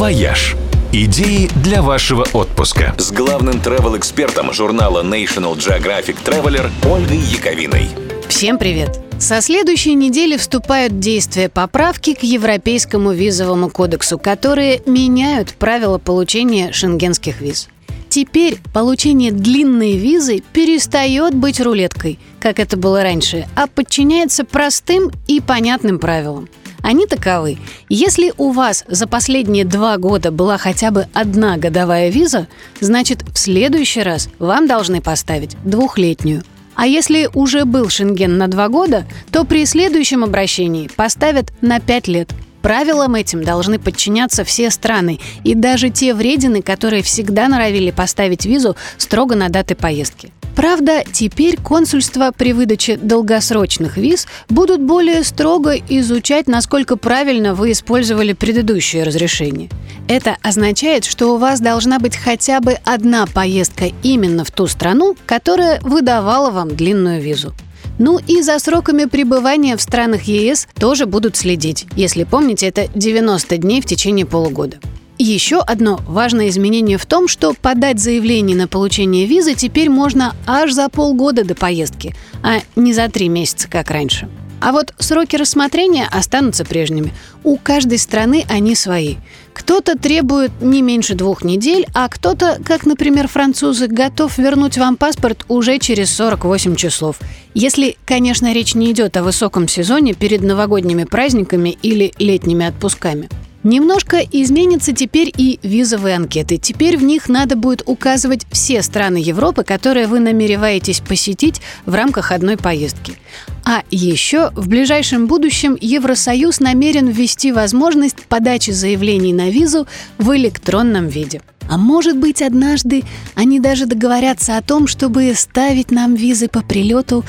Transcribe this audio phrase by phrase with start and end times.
[0.00, 0.56] «Вояж».
[0.94, 2.94] Идеи для вашего отпуска.
[2.96, 7.90] С главным travel-экспертом журнала National Geographic Traveler Ольгой Яковиной.
[8.26, 8.98] Всем привет!
[9.18, 16.72] Со следующей недели вступают в действие поправки к Европейскому визовому кодексу, которые меняют правила получения
[16.72, 17.68] шенгенских виз.
[18.08, 25.40] Теперь получение длинной визы перестает быть рулеткой, как это было раньше, а подчиняется простым и
[25.40, 26.48] понятным правилам.
[26.82, 27.58] Они таковы.
[27.88, 32.48] Если у вас за последние два года была хотя бы одна годовая виза,
[32.80, 36.42] значит в следующий раз вам должны поставить двухлетнюю.
[36.74, 42.08] А если уже был Шенген на два года, то при следующем обращении поставят на пять
[42.08, 42.30] лет.
[42.62, 48.76] Правилам этим должны подчиняться все страны, и даже те вредины, которые всегда норовили поставить визу
[48.98, 50.32] строго на даты поездки.
[50.60, 58.34] Правда, теперь консульства при выдаче долгосрочных виз будут более строго изучать, насколько правильно вы использовали
[58.34, 59.70] предыдущее разрешение.
[60.06, 65.16] Это означает, что у вас должна быть хотя бы одна поездка именно в ту страну,
[65.24, 67.54] которая выдавала вам длинную визу.
[67.98, 71.86] Ну и за сроками пребывания в странах ЕС тоже будут следить.
[71.96, 74.76] Если помните, это 90 дней в течение полугода.
[75.22, 80.72] Еще одно важное изменение в том, что подать заявление на получение визы теперь можно аж
[80.72, 84.30] за полгода до поездки, а не за три месяца, как раньше.
[84.62, 87.12] А вот сроки рассмотрения останутся прежними.
[87.44, 89.16] У каждой страны они свои.
[89.52, 95.44] Кто-то требует не меньше двух недель, а кто-то, как, например, французы, готов вернуть вам паспорт
[95.48, 97.18] уже через 48 часов.
[97.52, 103.28] Если, конечно, речь не идет о высоком сезоне перед новогодними праздниками или летними отпусками.
[103.62, 106.56] Немножко изменятся теперь и визовые анкеты.
[106.56, 112.32] Теперь в них надо будет указывать все страны Европы, которые вы намереваетесь посетить в рамках
[112.32, 113.18] одной поездки.
[113.64, 121.08] А еще в ближайшем будущем Евросоюз намерен ввести возможность подачи заявлений на визу в электронном
[121.08, 121.42] виде.
[121.68, 123.02] А может быть, однажды
[123.34, 127.24] они даже договорятся о том, чтобы ставить нам визы по прилету.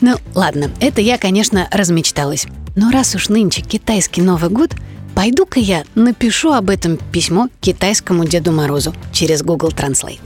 [0.00, 2.46] Ну, ладно, это я, конечно, размечталась.
[2.74, 4.72] Но раз уж нынче китайский Новый год–
[5.18, 10.20] Пойду-ка я напишу об этом письмо китайскому Деду Морозу через Google Translate.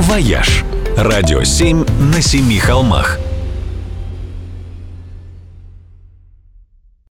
[0.00, 0.64] «Вояж»–
[0.98, 3.18] радио 7 на семи холмах–